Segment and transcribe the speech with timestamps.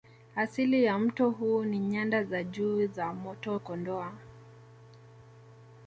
[0.35, 4.13] Asili ya mto huu ni Nyanda za Juu za mto Kondoa